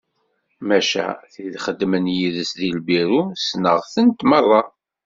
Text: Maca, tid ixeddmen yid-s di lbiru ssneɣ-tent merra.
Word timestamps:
Maca, 0.67 1.07
tid 1.31 1.53
ixeddmen 1.57 2.05
yid-s 2.17 2.51
di 2.59 2.69
lbiru 2.77 3.21
ssneɣ-tent 3.43 4.19
merra. 4.29 4.61